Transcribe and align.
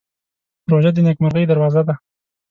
روژه 0.71 0.91
د 0.93 0.97
نېکمرغۍ 1.05 1.43
دروازه 1.47 1.81
ده. 1.87 1.95